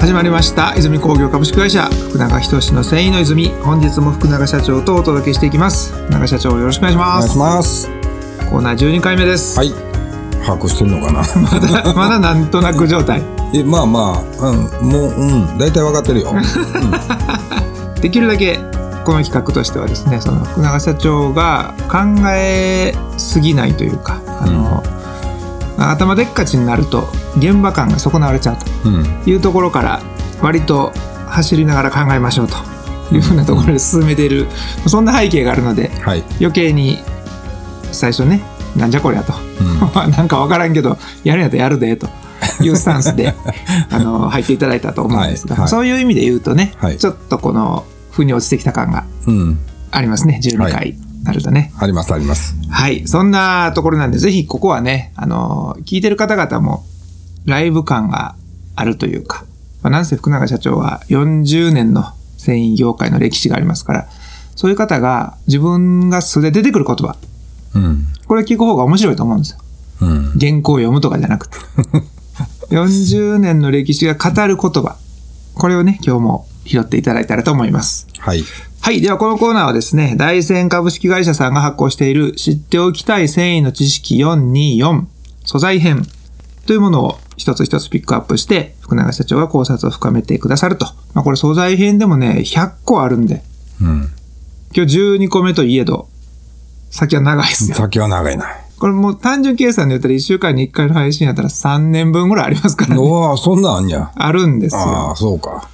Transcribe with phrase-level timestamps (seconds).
[0.00, 7.88] 始まりました泉工業株式会社福永仁の繊維の泉本日も福永社長とお届けしていきます福永社長よろしくお願いしお願いますします。
[8.48, 9.72] コーナー12回目です、はい。
[10.42, 11.22] 把握してるのかな？
[11.42, 13.22] まだ まだなんとなく状態
[13.54, 16.32] え、まあまあ、うん、もう、うん、大体わかってるよ。
[18.00, 18.58] できるだけ
[19.04, 21.98] この企画としてはですねその福永社長が考
[22.28, 24.82] えすぎないというかあの、
[25.80, 27.08] 頭でっかちになると
[27.38, 29.04] 現場感が損なわれちゃううん。
[29.24, 30.02] というところから
[30.42, 30.92] 割と
[31.28, 32.56] 走りながら考えましょうと。
[33.12, 34.46] いうふうなところで進めている。
[34.86, 36.22] そんな背景があるのではい。
[36.38, 36.98] 余計に
[37.90, 38.42] 最初ね
[38.76, 39.36] なんじゃこりゃと、う
[40.10, 42.08] なんか分からんけどやるんやったらやるでと。
[42.62, 43.34] いうスタンスで
[43.90, 45.62] あの入っていただいたと思うんですが、はい。
[45.62, 45.68] はい。
[45.70, 46.98] そういう意味で言うとね、はい。
[46.98, 49.58] ちょっとこの腑に落ちてきた感がうん。
[49.90, 51.72] ありますね12は回なるとね。
[51.78, 52.54] あります、あります。
[52.70, 56.84] はい、そんなところなんでぜひここはねあの聞いてる方々も
[57.46, 58.34] ライブ感が
[58.76, 59.44] あるというか、
[59.82, 62.04] まあ、なんせ福永社長は40年の
[62.38, 64.08] 繊維業界の歴史がありますから
[64.56, 67.16] そういう方が自分が素で出てくる言葉
[67.74, 68.06] うん。
[68.26, 69.58] これ聞く方が面白いと思うんですよ。
[70.02, 70.32] うん。
[70.38, 71.56] 原稿を読むとかじゃなくて。
[72.70, 74.96] 40年の歴史が語る言葉。
[75.54, 78.06] これをね、今日も拾っていただいたらと思います。
[78.18, 78.44] はい。
[78.82, 79.00] はい。
[79.02, 85.04] では、このコーナーはですね、大仙株式会社さんが発行している知っておきたい繊維の知識424
[85.44, 86.02] 素材編
[86.66, 90.86] というものを一つ一つピックアップして、福永社長が考察を深めてくださると。
[91.14, 93.42] まあ、これ素材編でもね、100個あるんで、
[93.82, 94.08] うん。
[94.74, 96.08] 今日12個目といえど、
[96.90, 97.76] 先は長いですよ。
[97.76, 98.46] 先は長いな。
[98.78, 103.00] これもう単純計算で言ったら1週間に1回の配信やったら3年分ぐらいありますからね。
[103.00, 104.10] おお、そんなんあんや。
[104.16, 105.16] あるんですあよあ、。
[105.16, 105.68] そうか。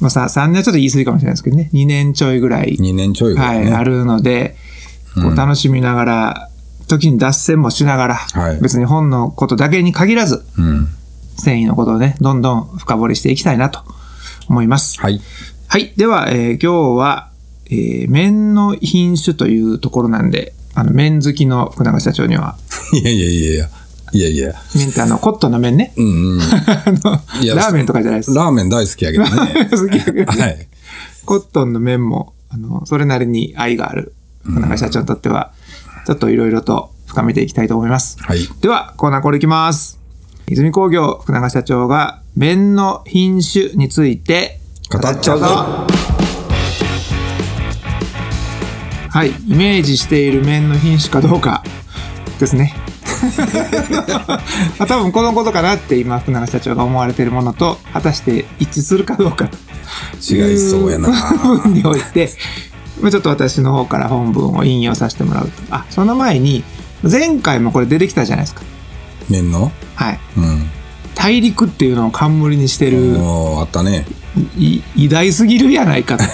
[0.00, 1.70] まあさ、3年はちょっと言い過ぎかもしれないですけどね。
[1.72, 3.72] 2年ちょいぐらい、2年ちょいぐはい、らいね。
[3.72, 4.56] あるので、
[5.14, 6.50] こう楽しみながら、
[6.86, 10.88] 時に脱線もしながら、はい別に本のことだけに限らず、うん。
[11.36, 13.80] 繊維のことをね、どんどん深掘りしていきたいなと
[14.48, 15.00] 思います。
[15.00, 15.20] はい。
[15.68, 15.92] はい。
[15.96, 17.30] では、えー今日は、
[17.66, 22.56] えー麺の品種というところなんで、あの、麺好きの福永社長には、
[22.94, 23.68] いやいやいやいや。
[24.12, 24.54] いやいや。
[24.74, 25.92] 麺ってあの、コットンの麺ね。
[25.96, 26.38] うんうん。
[26.40, 28.34] ラーメンとかじゃないです。
[28.34, 29.68] ラーメン大好きやけどね。
[29.70, 30.68] 好きやけどねはい。
[31.24, 34.14] コットンの麺も、あの、それなりに愛がある、
[34.44, 35.52] 福永社長にとっては、
[36.06, 38.16] ちょっといろいろと深めていきたいと思います。
[38.20, 38.48] はい。
[38.60, 39.98] では、コーナーこれいきます。
[40.46, 45.46] 泉工業、福永社長が、麺の品種について、語っちゃうぞ。
[49.10, 51.62] はい、イメージしている麺の品種かどうか
[52.38, 52.74] ですね。
[54.78, 59.50] まあ多分このことかなって今福永社長が思われているものと果たして一致するかどうか
[60.14, 61.08] 違いそうやな。
[61.42, 62.30] 部分において、
[63.00, 65.62] まあちょっと私の方から本文を引用させてもらうと。
[65.70, 66.62] あ、その前に、
[67.02, 68.62] 前回もこれ出てきたじゃないですか。
[69.30, 69.72] 麺の？
[69.94, 70.20] はい。
[70.36, 70.70] うん。
[71.14, 74.06] 大陸っていうのを冠にしてる、あったね。
[74.56, 76.24] い偉大すぎるやないかと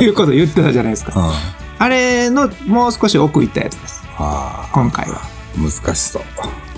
[0.00, 1.20] いうことを言ってたじゃないですか。
[1.20, 1.32] うん。
[1.78, 4.02] あれのもう少し奥行ったやつです。
[4.16, 5.20] あ今回は。
[5.58, 6.22] あ、難しそう。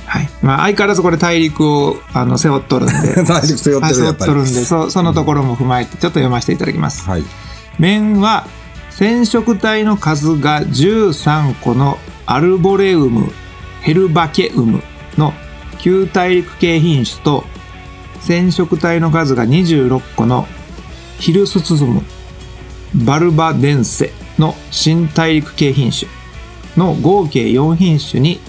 [0.06, 0.28] はい。
[0.42, 3.22] まあ相変わらずこれ大陸をあの背負っとるんで。
[3.24, 7.08] 大陸背負ってるはい背負っとるんで、そそのところも踏まえてちょっと読ませていただきます。
[7.08, 7.24] はい。
[7.78, 8.46] 面は
[8.90, 13.32] 染色体の数が13個のアルボレウム、
[13.82, 14.82] ヘルバケウム
[15.16, 15.32] の
[15.78, 17.44] 旧大陸系品種と
[18.20, 20.46] 染色体の数が26個の
[21.18, 22.02] ヒルスツズム、
[22.94, 26.10] バルバデンセの新大陸系品種
[26.76, 28.40] の合計4品種に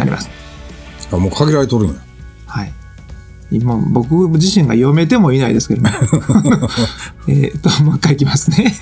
[0.00, 0.30] なります。
[1.12, 1.94] あ、もう限られとるんや。
[2.46, 2.72] はい。
[3.50, 5.90] 今、僕自身が読めてもいないですけどね。
[7.28, 8.74] えっと、もう一回いきますね。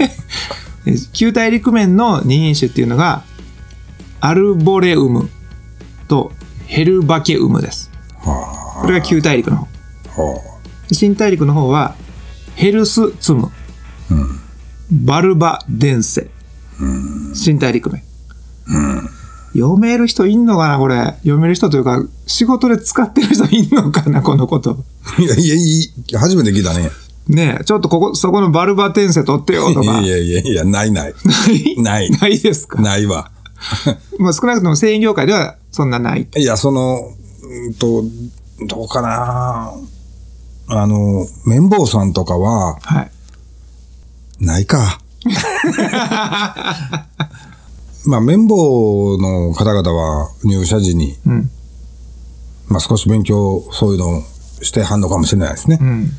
[0.87, 3.25] え旧大陸面の2品種っていうのが、
[4.21, 5.29] アルボレウム
[6.07, 6.33] と
[6.67, 7.91] ヘルバケウムです。
[8.21, 9.69] はこれが旧大陸の
[10.09, 10.43] 方。
[10.93, 11.95] 新大陸の方は、
[12.55, 13.51] ヘルスツム、
[14.11, 14.15] あ。
[14.15, 14.41] うん。
[14.91, 16.29] バルバデンセ、
[17.35, 18.03] 新大陸面。
[19.55, 20.97] 読める人いんのかなこれ。
[21.23, 24.85] 読める人というか、仕事で使ってる人いんのかなこのこと。
[25.19, 26.91] いやいやいい、初めて聞いたね。
[27.29, 30.01] ねえ、ちょっとここ、そこのバルバ転生取ってよとか。
[30.01, 31.15] いやいやいや、ないない。
[31.25, 31.83] ない？
[31.83, 32.81] ないないですか？
[32.81, 33.31] ないわ。
[34.19, 36.27] まあ少なくとも繊維業界ではそんなない。
[36.37, 37.01] いや、その、
[37.43, 38.05] うんと、
[38.67, 39.73] どうかな
[40.69, 43.11] あの、綿棒さんとかは、はい。
[44.41, 45.01] ないか。
[48.09, 51.51] まあ、綿棒の方々は入社時に、うん。
[52.69, 54.23] まあ少し勉強、そういうのを
[54.63, 55.85] してはんのかもしれないですねう。
[55.85, 56.11] ん。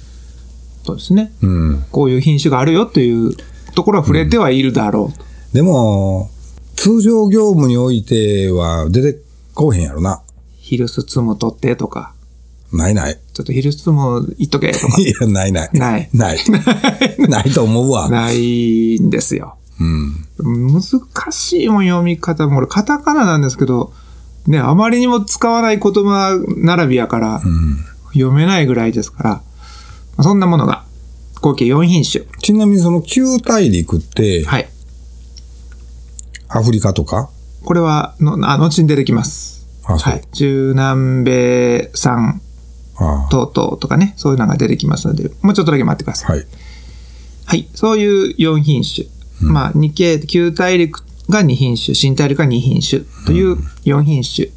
[0.86, 1.32] そうですね。
[1.42, 1.86] うん。
[1.92, 3.36] こういう品種があるよっていう
[3.74, 5.26] ところは触れてはいるだろうと。
[5.52, 6.30] でも、
[6.76, 9.20] 通常業務においては出て
[9.56, 10.22] こうへんやろな。
[10.60, 12.14] ヒルスツム取ってとか。
[12.72, 13.18] ないない。
[13.34, 14.96] ちょっと昼質も言っとけとか。
[15.02, 15.70] いや、ないない。
[15.74, 16.10] ない。
[16.14, 16.40] ない。
[17.28, 18.10] ないと思うわ。
[18.10, 19.56] ないんですよ。
[19.80, 20.74] うん。
[20.74, 20.82] 難
[21.32, 23.94] しい読み方も、俺カタカナなんですけど、
[24.48, 27.78] ね、あまりにも使わない言葉並びやから、うん。
[28.14, 29.42] 読めないぐらいですから、ま
[30.18, 30.86] あそんなものが、
[31.42, 32.26] 合計4品種。
[32.42, 34.70] ちなみにその旧大陸って、はい。
[36.50, 37.30] アフリカとか？
[37.64, 39.68] これはの、あ、後に出てきます。
[39.86, 40.14] あ、そう。
[40.14, 40.26] はい。
[40.34, 42.42] 中南米産
[42.98, 46.38] あ等々とかね、そういうのが出てきますので、もうちょっとだけ待ってください。
[46.38, 46.48] はい。
[47.46, 47.70] はい。
[47.76, 49.08] そういう4品種。
[49.42, 54.50] まあ、日系、旧大陸が2品種、新大陸が2品種という4品種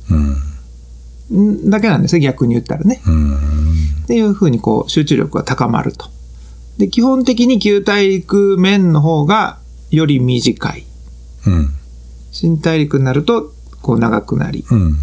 [1.30, 1.66] うん。
[1.66, 3.00] んだけなんですね、逆に言ったらね。
[3.06, 3.34] うん。
[4.04, 6.06] っていうふうにこう集中力が高まると。
[6.78, 9.58] で、基本的に旧大陸面の方が
[9.90, 10.84] より短い。
[11.46, 11.68] うん。
[12.30, 13.52] 新大陸になると
[13.82, 14.96] こう長くなりうん。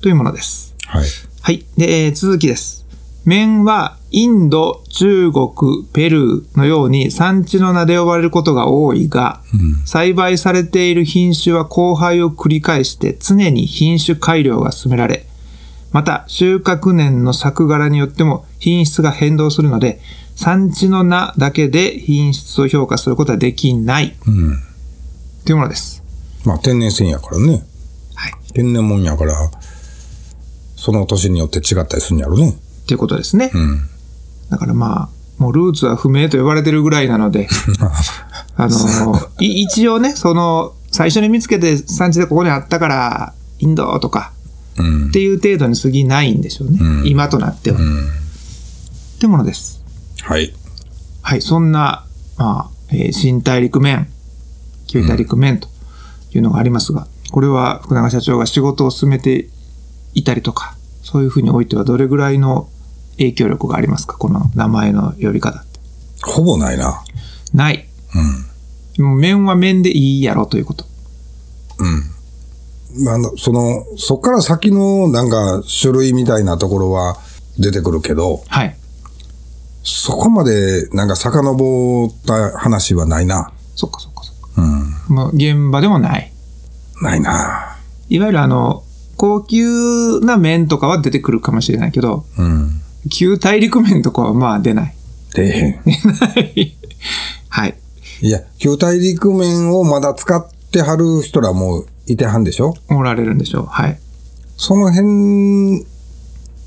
[0.00, 0.74] というものです。
[0.86, 1.06] はい。
[1.40, 1.64] はい。
[1.76, 2.83] で、えー続きです。
[3.24, 9.86] 面はインド、中国、ペルーのように産地の名で呼ばれることが多いが、うん。
[9.86, 15.26] 栽培されている品種は交配を繰り返して常に品種改良が進められ、
[15.92, 20.00] また収穫年の作柄によっても品質が変動するので、
[20.36, 24.58] 産地の名だけで品質を評価することはできないうん。
[25.44, 26.02] というものです。
[26.44, 27.62] まあ、天然繊やからね。
[28.14, 28.32] はい。
[28.52, 29.34] 天然もんやから、
[30.76, 32.58] その年によって違ったりするんやろね。
[32.86, 33.50] ということですね。
[33.54, 33.80] うん。
[34.50, 35.08] だからまあ、
[35.38, 37.48] もうルーツは不明と呼ばれてるぐらいなので、
[38.56, 44.32] あの、い一応ね、その、最初に見つけて産地でここにあったから、インドとか
[44.78, 45.10] うんっ。
[45.10, 46.78] ていう程度に過ぎないんでしょうね。
[46.80, 47.78] うん今となっては。
[47.78, 48.06] うん。
[48.06, 49.82] ってものです。
[50.22, 50.54] はい。
[51.22, 52.04] はい、そんな、
[52.36, 54.08] まあ、えー新大陸面、
[54.86, 55.68] 旧大陸面と
[56.32, 59.48] いうのがありますが、これは福永社長が仕事を進めて
[60.14, 62.68] いたりとか、そういうふうにおいてはどれぐらいの
[63.18, 64.18] 影響力がありますか？
[64.18, 65.78] この名前の呼び方って。
[66.24, 67.04] ほぼないな。
[67.52, 67.86] ない。
[68.98, 69.20] うん。
[69.20, 70.86] 面は面でいいやろということ。
[72.96, 77.18] まああの、その、そっから先のなんか種類みたいなところは
[77.58, 78.76] 出てくるけど、はい。
[79.82, 83.52] そこまでなんか遡った話はないな。
[83.74, 84.62] そっかそっかそっか。
[84.62, 85.14] うん。
[85.14, 86.32] もう現場でもない。
[87.02, 87.76] ないな。
[88.08, 88.83] いわゆるあの、
[89.16, 92.70] 高級な面とかは出てくるかもしれないけど、うん。
[93.10, 94.94] 旧大陸面とかはまあ出ない。
[95.34, 95.72] 出えへん。
[95.74, 96.76] はい。
[97.48, 97.74] はい。
[98.22, 102.74] いや、旧大陸面をまだ使ってはる人らもういてはんでしょ？
[102.90, 103.66] おられるんでしょう。
[103.66, 103.98] はい。
[104.56, 105.84] その辺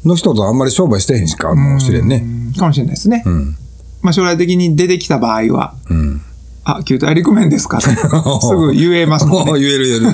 [0.05, 2.23] の人とあんまり商売してへんしかもしれんね。
[2.23, 3.23] うんかもしれないですね。
[3.25, 3.55] うん。
[4.01, 6.21] まあ将来的に出てきた場合は、うん。
[6.69, 7.87] あ、旧大陸面ですかと
[8.41, 9.61] すぐ言えますもん もうね。
[9.61, 10.07] 言える言える。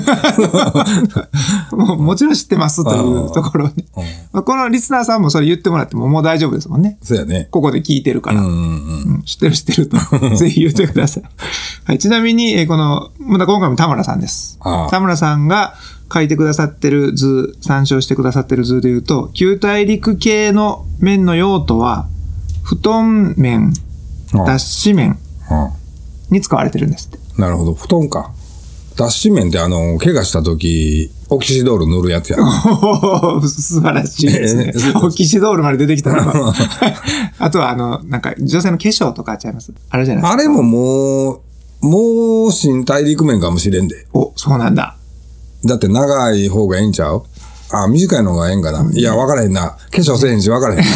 [1.76, 3.74] もうもちろん知ってますというところね。
[3.96, 4.02] うん
[4.32, 6.96] まあ、このリスナーさんもそれ言ってもらってももう大丈夫ですもんね。
[7.02, 7.48] そうやね。
[7.50, 8.40] ここで聞いてるから。
[8.40, 10.36] うんうん知ってる知ってると。
[10.36, 11.22] ぜひ言ってください。
[11.84, 14.58] はい、ちなみに、えーこの、また今回も田村さんです。
[14.90, 15.74] 田村さんが
[16.12, 22.06] 書いてくださってる図、参照してくださってる図で言うと、旧大陸系の面の用途は、
[22.62, 23.74] 布団面、
[24.34, 25.18] あ脱脂面
[25.48, 25.70] あ
[26.30, 27.18] に使われてるんですって。
[27.40, 27.74] なるほど。
[27.74, 28.32] 布団か。
[28.96, 32.38] 脱脂面ってあの、怪我した時、オキシドール塗るやつや。
[33.42, 34.92] 素晴らしいですねええ。
[35.02, 36.54] オキシドールまで出てきたのは。
[37.40, 39.72] あとは、あの、なんか、女性の化粧とかちゃいます？
[39.90, 40.32] あれじゃないですか。
[40.32, 41.40] あれももう、
[41.80, 44.06] もう新大陸面かもしれんで。
[44.12, 44.96] お、そうなんだ。
[45.64, 47.24] だって長い方がええんちゃう？
[47.72, 48.88] あ、短いのがええんかな？
[48.92, 49.70] いや、分からへんな。
[49.70, 50.84] 化粧せえへんし分からへん。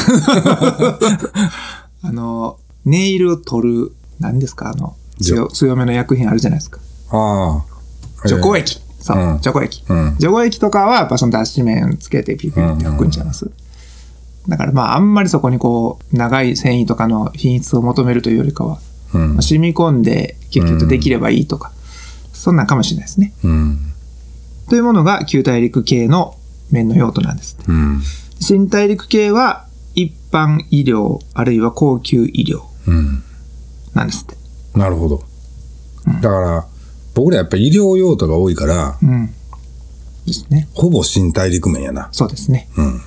[2.02, 4.68] あの、ネイルを取る、何ですか？
[4.70, 6.80] あの、強強めの薬品あるじゃないですか。
[7.10, 7.64] あ
[8.24, 8.28] あ。
[8.28, 8.80] 除光液。
[9.00, 9.84] そう、うん除光液。
[9.88, 13.50] うん除光液とかは、やっぱその脱脂面つけてピュピュって拭くんちゃいます？
[14.48, 18.80] だからまあ、あんまりそこにこう、長い繊維とかの品質を求めるというよりかは、
[19.12, 19.42] うんまあ。
[19.42, 21.70] 染み込んでキュッキュッとできればいいとか、
[22.32, 23.34] そんなんかもしれないですね。
[23.44, 23.78] うん。
[24.70, 26.34] というものが旧大陸系の
[26.70, 27.58] 面の用途なんです。
[27.68, 28.00] うん。
[28.40, 33.22] 新大陸系は一般医療、あるいは高級医療うん。
[33.92, 34.37] なんですって。
[34.78, 35.22] なるほど。
[36.22, 36.66] だから、
[37.14, 39.30] 僕らやっぱり医療用途が多いから、うん。
[40.26, 40.68] ですね。
[40.74, 42.08] ほぼ新大陸面やな。
[42.12, 42.68] そうですね。
[42.76, 43.00] うん。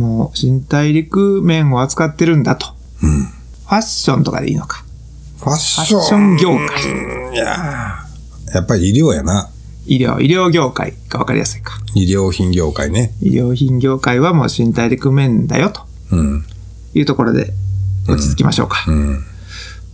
[0.00, 2.66] もう、新大陸面を扱ってるんだと。
[3.02, 3.24] うん。
[3.24, 4.84] ファッションとかでいいのか。
[5.38, 6.36] ファッション。
[6.36, 7.34] 業界。
[7.34, 9.50] いやーやっぱり医療やな。
[9.86, 11.78] 医療、医療業界がわかりやすいか。
[11.94, 13.12] 医療品業界ね。
[13.20, 15.82] 医療品業界はもう新大陸面だよと
[16.12, 16.44] うん。
[16.94, 17.52] いうところで
[18.08, 18.84] 落ち着きましょうか。
[18.88, 19.24] うん。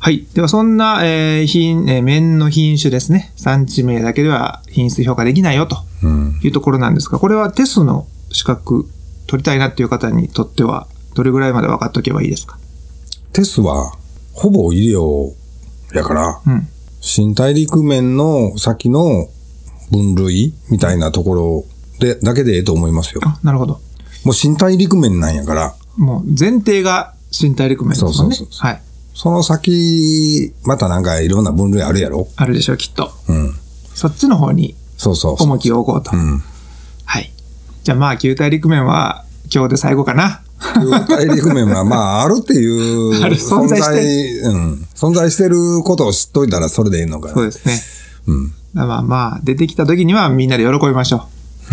[0.04, 0.26] はい。
[0.34, 3.32] では、そんな、えー品、えー麺の品種ですね。
[3.36, 6.40] 産地名だけでは品質評価できないよとうん。
[6.42, 8.86] いうところなんですが、これはテスの資格
[9.26, 12.58] 取りたいなっていう方にとっては、どれぐらいまで分かっとけばいいですか？
[13.32, 13.94] テスは、
[14.34, 15.32] ほぼ医療
[15.94, 16.68] やから、うん。
[17.00, 19.28] 新大陸面の先の
[19.90, 21.64] 分類みたいなところ
[21.98, 23.22] で、だけでええと思いますよ。
[23.24, 23.80] あ、なるほど。
[24.26, 28.12] もう新大陸面なんやから、もう前提が新大陸面ですね。
[28.12, 28.82] そうそうそうそうはい。
[29.14, 32.28] その先、またなんかいろんな分類あるやろ？
[32.36, 33.12] あるでしょう、きっと。
[33.28, 33.54] うん。
[33.94, 35.36] そっちの方にそうそう。
[35.42, 36.10] 重きを置こうと。
[36.14, 36.42] うん。
[37.04, 37.32] はい。
[37.84, 40.42] じゃあまあ、旧大陸面は今日で最後かな。
[40.74, 44.86] 旧大陸面は まあ、あるっていう存在してうん。
[44.94, 47.34] 存在してることを知っといたらそれでいいのかな。
[47.34, 47.80] そうですね。
[48.26, 48.52] うん。
[48.72, 51.20] まあまあ、出てきた時にはみんなで喜びましょう。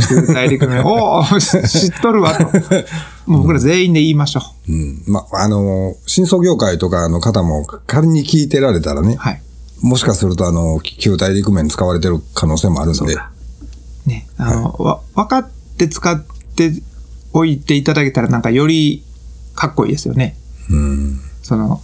[0.09, 1.61] 旧大陸面、 おお知っ
[2.01, 2.45] とるわと。
[3.25, 4.71] もう僕ら全員で言いましょう。
[4.71, 5.03] うん。
[5.07, 9.41] まあ、あの、新創業界とかの方も仮に聞いてられたらね、はい。
[9.81, 13.17] もしかするとあの、旧大陸面使われてる可能性もあるんで、
[14.05, 16.23] ね、あの、わ、分かって使っ
[16.55, 16.73] て
[17.33, 19.03] おいていただけたらなんかより
[19.55, 20.35] かっこいいですよね。
[20.69, 21.19] うん。
[21.41, 21.81] その、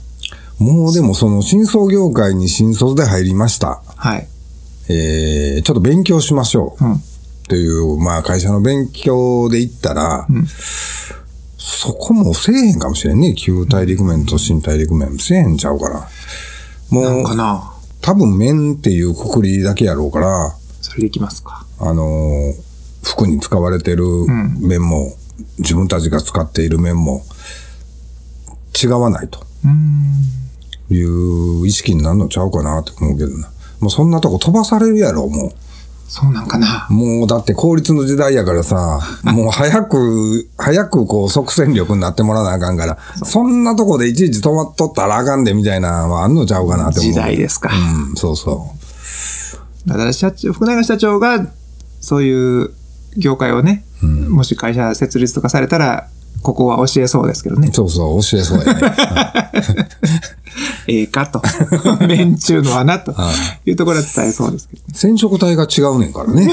[0.60, 3.82] もうでもその新創業界に新卒で入りました。
[3.96, 4.28] はい。
[4.90, 6.86] えー、ちょっと勉強しましょう。
[6.86, 7.04] うん。
[7.48, 10.48] という、まあ会社の勉強で言ったら、うん
[11.60, 13.36] そこもせえへんかもしれんね。
[13.36, 15.18] 旧大陸面と新大陸面。
[15.20, 16.08] せえへんちゃうから。
[16.90, 21.66] もう、かな多分面っていうくくりだけやろうから、それでいきますか。
[21.80, 22.54] あのー
[23.04, 25.14] 服に使われてるん面も、
[25.60, 27.24] 自分たちが使っている面も、
[28.82, 30.94] 違わないとうーん。
[30.96, 33.50] いう意識になるのちゃうかなって思うけどな。
[33.80, 35.54] もうそんなとこ飛ばされるやろ、も
[36.08, 36.94] そうなんかなう。
[36.94, 47.14] もうだって効率の時代やからさ、 もう早く、早くこう即戦力になってもらわなあかんから、そんなとこでいちいち止まっとったらあかんでみたいなのはあんのちゃうかなって思う。
[47.14, 47.70] 時代ですか。
[48.10, 48.72] うん、そうそ
[49.86, 49.90] う。
[49.90, 51.46] だから社長、福永社長が、
[52.00, 52.72] そういう
[53.18, 56.08] 業界をね、もし会社設立とかされたら、
[56.42, 57.70] ここは教えそうですけどね。
[57.74, 58.82] そうそう、教えそうやね。
[60.88, 61.42] ええかと。
[62.08, 63.32] 面中の穴とは
[63.66, 64.88] いうところは伝えそうですけどね。
[64.94, 66.48] 染色体が違うねんからね。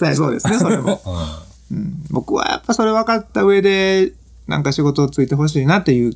[0.00, 1.00] 伝えそうですね、それも。
[1.70, 4.12] うん僕はやっぱそれ分かった上で、
[4.46, 6.14] なんか仕事をついてほしいなっていう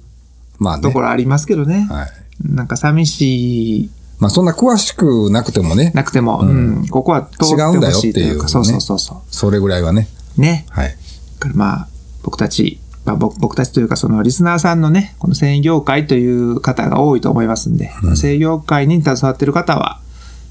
[0.59, 0.83] まあね。
[0.83, 1.87] ところありますけどね。
[1.91, 2.09] はい。
[2.45, 10.09] なんか寂しい、まあそんな詳しくなくてもね、なくても、うん、ここは通ってほしいというか、違そううんだよっていうねそうそうそそれぐらいはね。
[10.39, 10.41] う。
[10.41, 10.67] ね。
[10.71, 10.89] はい。
[10.91, 10.95] だ
[11.41, 11.89] からまあ、
[12.23, 20.01] 僕たち、まあ、僕僕たちというか、そのリスナーさんのね、この繊維業界という方が多いと思いますんで、まあ繊維業界に携わっている方は、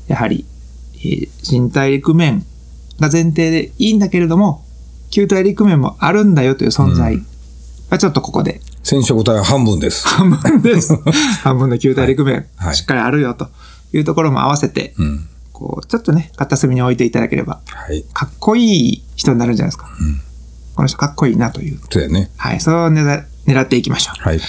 [0.07, 0.45] やはり、
[0.95, 2.43] えー新大陸面
[2.99, 4.63] が前提でいいんだけれども、
[5.11, 7.19] 旧大陸面もあるんだよという存在
[7.89, 10.07] はちょっとここで染色体は半分です。
[10.07, 10.95] 半分です。
[11.43, 13.49] 半分の旧大陸面、はいしっかりあるよと
[13.93, 15.27] いうところも合わせて、うん。
[15.51, 18.03] こう、ちょっとね、片隅に置いていただければ、はい。
[18.13, 19.89] かっこいい人になるんじゃないですか。
[20.75, 21.79] この人かっこいいなという。
[21.89, 22.31] そうやね。
[22.37, 24.21] はい、それを狙狙っていきましょう。
[24.21, 24.39] はい。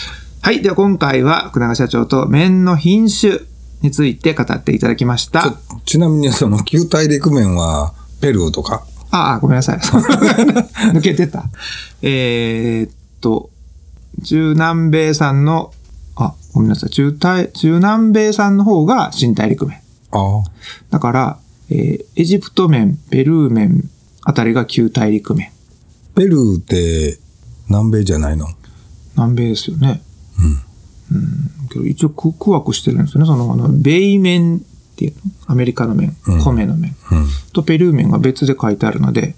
[0.43, 3.41] はい、では今回は福永社長と麺の品種
[3.83, 5.57] について語っていただきました。
[5.85, 9.79] ちなみにその旧大陸面はペルーとか、ああ、ごめんなさい。
[10.93, 11.45] 抜けてた。
[12.03, 13.51] えーっと、
[14.25, 15.73] 中南米産の、
[16.17, 16.91] あ、ごめんなさい。
[16.91, 19.79] 中大、中南米産の方が新大陸麺。
[20.11, 20.43] ああ。
[20.91, 21.39] だから、
[21.71, 23.89] えーエジプト麺、ペルー麺
[24.23, 25.51] あたりが旧大陸麺。
[26.17, 27.19] ペルーって
[27.69, 28.47] 南米じゃないの？
[29.17, 30.03] 南米ですよね。
[31.13, 31.69] うん。
[31.69, 33.27] けど一応区区分してるんですよね。
[33.27, 34.61] その、あの、米麺っ
[34.97, 35.21] ていうの？
[35.47, 37.27] アメリカの麺、うん米の麺うん。
[37.53, 39.37] とペルー麺が別で書いてあるので。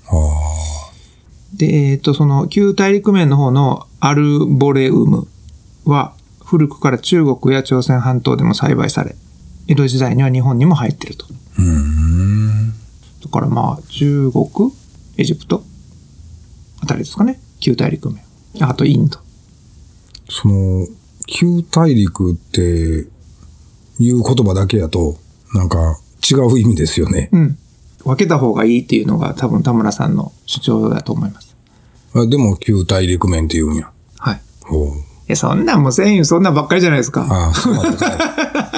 [1.55, 5.27] で、えっ、と、その、旧大陸麺の方のアルボレウム
[5.85, 9.17] は、古くから中国や朝鮮半島でも栽培され、
[9.67, 11.27] 江戸時代には日本にも入ってると。
[11.59, 12.73] うーん。
[13.25, 14.73] だからまあ、中国、
[15.17, 15.65] エジプト
[16.81, 17.41] あたりですかね。
[17.61, 18.23] 旧大陸麺。
[18.61, 19.19] あとインド。
[20.29, 20.87] その、
[21.27, 25.17] 旧大陸っていう言葉だけやと、
[25.55, 25.99] なんか
[26.31, 27.29] 違う意味ですよね。
[27.33, 27.59] うん。
[28.05, 31.57] 分けた方がいいっていうのが多分田村さんの主張だと思います。
[32.15, 33.91] あでも旧大陸面って言うんや。
[34.19, 34.41] はい。
[34.65, 34.89] ほう。
[35.29, 37.27] え、そんなんもう繊維そんなんばっかりじゃないですか。
[37.29, 38.25] ああ、そうなんだね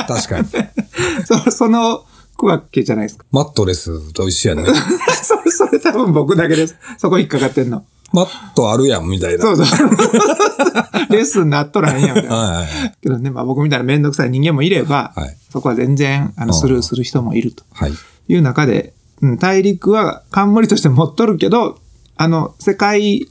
[0.09, 0.49] 確かに。
[1.25, 2.05] そその
[2.41, 3.27] 区分けじゃないですか。
[3.31, 4.65] マットレスと一緒やんね。
[5.23, 6.77] それ、それ多分僕だけです。
[6.97, 7.85] そこ引っかかってんの。
[8.13, 9.43] マットあるやん、みたいな。
[9.43, 9.67] そうそう。
[11.13, 12.95] レッスンなっとらへんやんはいはい。
[13.01, 17.93] けどね、まあ僕みたいなめんどくさい人間もいれば、はいそこは全然、あの、スルーする人もいるとはい。
[18.29, 21.79] いう中で、うん、大陸は冠として持っとるけど、
[22.17, 23.29] あの、世界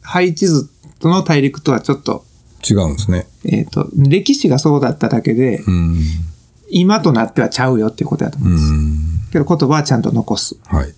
[0.00, 2.24] 配置図との大陸とはちょっと、
[2.68, 3.26] 違うんですね。
[3.44, 6.02] えっ、と、歴史がそうだっただけで、うん。
[6.70, 8.72] 今となってはちゃうよっていうことだと思ううんです。
[8.72, 9.32] ん。
[9.32, 10.56] けど言葉はちゃんと残す。
[10.66, 10.94] はい。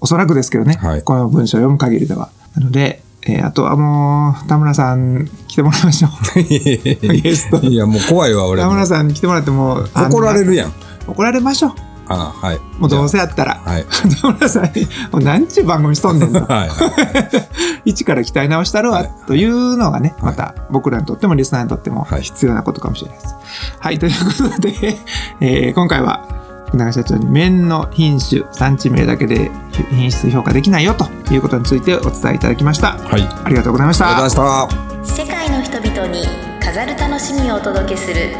[0.00, 2.30] おそらくですけどね、はいこの文章を読む限りでは。
[2.54, 6.42] なので、えーあとはもう、田村さん来てもらいましょう。
[6.42, 7.58] ゲスト。
[7.58, 8.68] いや、もう怖いわ、俺も。
[8.68, 10.72] 田村さんに来てもらってもう、怒られるやん。
[11.06, 11.72] 怒られましょう。
[12.08, 12.60] あはい。
[12.78, 13.60] もうどうせやったら。
[13.64, 13.84] はい。
[14.20, 16.40] 田村さんに、もう何ちゅう番組しとんねんと。
[16.52, 16.70] はい。
[17.84, 23.34] 一から鍛え直したるわ、というのがね、はいまた僕らにとってもリスナーにとってもはい必要なことかもしれないです。
[23.78, 24.98] はい、ということで、
[25.40, 26.20] えー今回は
[26.68, 29.50] 福永社長に麺の品種、産地名だけで
[29.90, 32.98] 品質評価できないよということについてお伝えいただきました。
[32.98, 33.26] はい。
[33.44, 34.06] ありがとうございました。
[34.06, 35.24] ありがとうございました。
[35.24, 36.26] 世界の人々に
[36.62, 38.36] 飾る楽しみをお届けする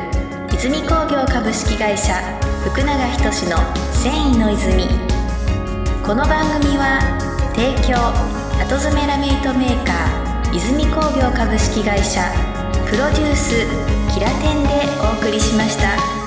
[0.53, 3.57] 泉工業株式会社福永仁の
[3.93, 4.85] 繊維の泉
[6.05, 7.01] この番組は
[7.55, 7.97] 提供
[8.61, 12.21] 後詰めラメイトメーカー泉工業株式会社
[12.91, 13.55] プロデュース
[14.13, 14.69] キラテンで
[15.01, 16.18] お送りしました。